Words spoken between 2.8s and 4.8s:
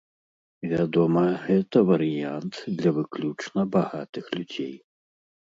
для выключна багатых людзей.